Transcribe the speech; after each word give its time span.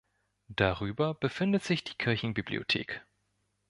Darüber 0.47 1.13
befindet 1.13 1.63
sich 1.63 1.83
die 1.83 1.93
Kirchenbibliothek. 1.93 3.03